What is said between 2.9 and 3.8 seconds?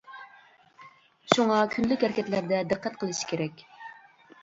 قىلىش كېرەك.